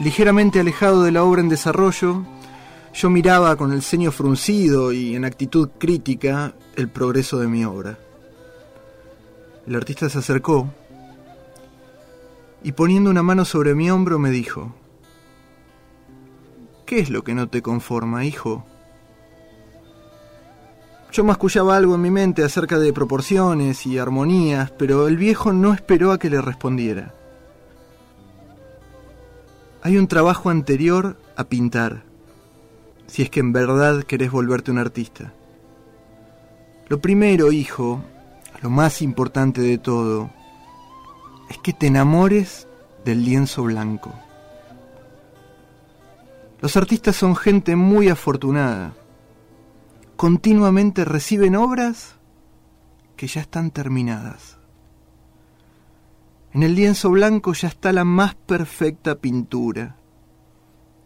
[0.00, 2.24] Ligeramente alejado de la obra en desarrollo,
[2.92, 7.98] yo miraba con el ceño fruncido y en actitud crítica el progreso de mi obra.
[9.66, 10.68] El artista se acercó
[12.62, 14.74] y poniendo una mano sobre mi hombro me dijo,
[16.86, 18.66] ¿Qué es lo que no te conforma, hijo?
[21.14, 25.72] Yo mascullaba algo en mi mente acerca de proporciones y armonías, pero el viejo no
[25.72, 27.14] esperó a que le respondiera.
[29.82, 32.02] Hay un trabajo anterior a pintar,
[33.06, 35.32] si es que en verdad querés volverte un artista.
[36.88, 38.02] Lo primero, hijo,
[38.60, 40.32] lo más importante de todo,
[41.48, 42.66] es que te enamores
[43.04, 44.12] del lienzo blanco.
[46.60, 48.94] Los artistas son gente muy afortunada.
[50.16, 52.16] Continuamente reciben obras
[53.16, 54.58] que ya están terminadas.
[56.52, 59.96] En el lienzo blanco ya está la más perfecta pintura.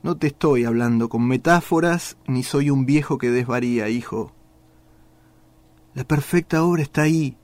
[0.02, 4.34] No te estoy hablando con metáforas, ni soy un viejo que desvaría, hijo.
[5.94, 7.36] La perfecta obra está ahí,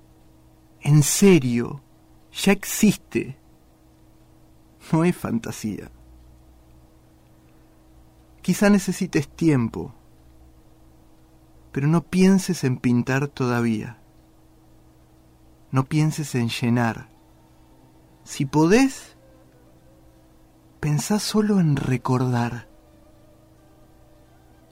[0.82, 1.80] en serio,
[2.30, 3.38] ya existe.
[4.92, 5.90] No es fantasía.
[8.42, 9.94] Quizá necesites tiempo,
[11.74, 13.98] pero no pienses en pintar todavía.
[15.72, 17.08] No pienses en llenar.
[18.22, 19.16] Si podés,
[20.78, 22.68] pensá solo en recordar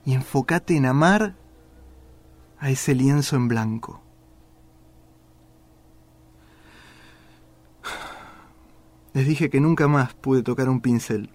[0.05, 1.35] y enfócate en amar
[2.61, 4.01] a ese lienzo en blanco.
[9.13, 11.31] Les dije que nunca más pude tocar un pincel.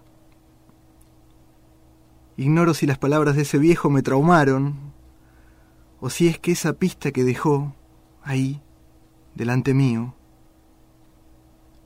[2.37, 4.86] Ignoro si las palabras de ese viejo me traumaron,
[5.99, 7.73] o si es que esa pista que dejó
[8.23, 8.61] ahí,
[9.35, 10.13] delante mío,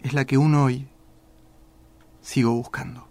[0.01, 0.87] es la que aún hoy
[2.21, 3.10] sigo buscando.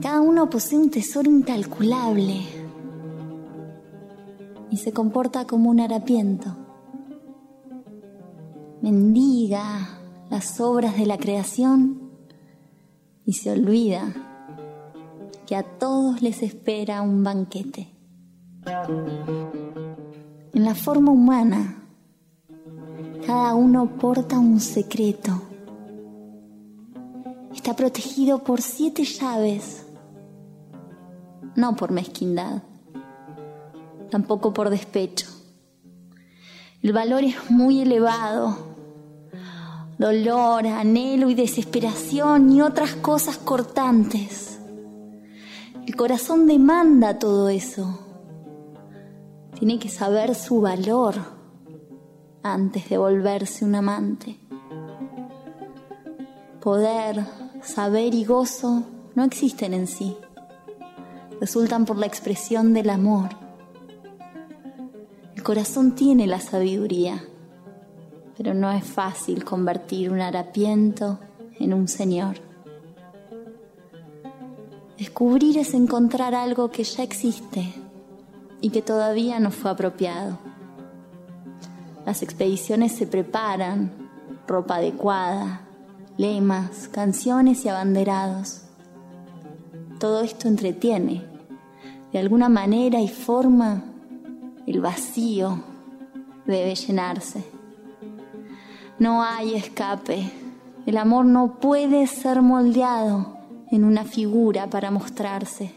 [0.00, 2.40] Cada uno posee un tesoro incalculable
[4.70, 6.56] y se comporta como un harapiento.
[8.82, 12.10] Mendiga las obras de la creación
[13.24, 14.14] y se olvida
[15.46, 17.88] que a todos les espera un banquete.
[20.52, 21.79] En la forma humana,
[23.30, 25.30] cada uno porta un secreto.
[27.54, 29.86] Está protegido por siete llaves,
[31.54, 32.64] no por mezquindad,
[34.10, 35.28] tampoco por despecho.
[36.82, 38.58] El valor es muy elevado.
[39.96, 44.58] Dolor, anhelo y desesperación y otras cosas cortantes.
[45.86, 47.96] El corazón demanda todo eso.
[49.56, 51.39] Tiene que saber su valor
[52.42, 54.38] antes de volverse un amante.
[56.60, 57.24] Poder,
[57.62, 58.84] saber y gozo
[59.14, 60.16] no existen en sí.
[61.40, 63.30] resultan por la expresión del amor.
[65.34, 67.24] El corazón tiene la sabiduría,
[68.36, 71.18] pero no es fácil convertir un harapiento
[71.58, 72.36] en un señor.
[74.98, 77.72] Descubrir es encontrar algo que ya existe
[78.60, 80.49] y que todavía no fue apropiado.
[82.10, 83.92] Las expediciones se preparan,
[84.48, 85.60] ropa adecuada,
[86.16, 88.62] lemas, canciones y abanderados.
[90.00, 91.22] Todo esto entretiene.
[92.12, 93.84] De alguna manera y forma,
[94.66, 95.62] el vacío
[96.46, 97.44] debe llenarse.
[98.98, 100.32] No hay escape.
[100.86, 103.36] El amor no puede ser moldeado
[103.70, 105.72] en una figura para mostrarse.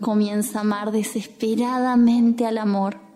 [0.00, 3.07] Comienza a amar desesperadamente al amor.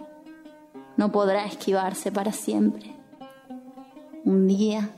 [0.96, 2.94] No podrá esquivarse para siempre.
[4.24, 4.90] Un día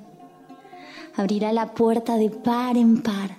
[1.17, 3.37] abrirá la puerta de par en par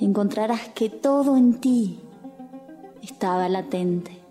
[0.00, 2.00] y encontrarás que todo en ti
[3.02, 4.22] estaba latente.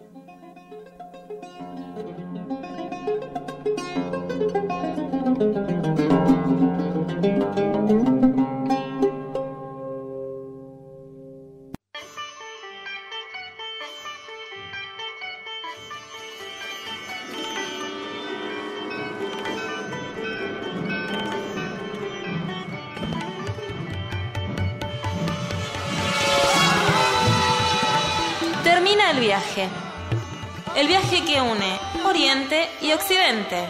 [32.93, 33.67] Occidente.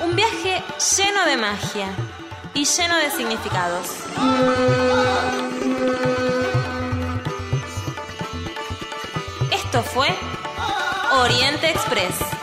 [0.00, 0.62] Un viaje
[0.96, 1.88] lleno de magia
[2.54, 3.86] y lleno de significados.
[9.52, 10.08] Esto fue
[11.12, 12.39] Oriente Express.